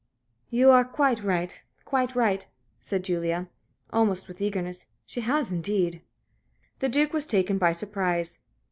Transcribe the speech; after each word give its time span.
"You 0.49 0.71
are 0.71 0.83
quite 0.83 1.21
right 1.23 1.61
quite 1.85 2.15
right," 2.15 2.47
said 2.79 3.03
Julie, 3.03 3.45
almost 3.93 4.27
with 4.27 4.41
eagerness. 4.41 4.87
"She 5.05 5.21
has, 5.21 5.51
indeed." 5.51 6.01
The 6.79 6.89
Duke 6.89 7.13
was 7.13 7.27
taken 7.27 7.59
by 7.59 7.71
surprise. 7.73 8.39